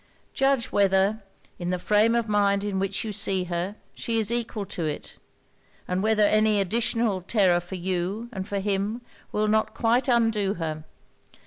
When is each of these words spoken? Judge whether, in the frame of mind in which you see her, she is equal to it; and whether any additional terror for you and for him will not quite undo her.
Judge 0.33 0.71
whether, 0.71 1.21
in 1.59 1.69
the 1.69 1.77
frame 1.77 2.15
of 2.15 2.27
mind 2.27 2.63
in 2.63 2.79
which 2.79 3.03
you 3.03 3.11
see 3.11 3.43
her, 3.43 3.75
she 3.93 4.17
is 4.17 4.31
equal 4.31 4.65
to 4.65 4.83
it; 4.85 5.19
and 5.87 6.01
whether 6.01 6.23
any 6.25 6.59
additional 6.59 7.21
terror 7.21 7.59
for 7.59 7.75
you 7.75 8.27
and 8.33 8.47
for 8.47 8.57
him 8.59 9.01
will 9.31 9.47
not 9.47 9.75
quite 9.75 10.07
undo 10.07 10.55
her. 10.55 10.83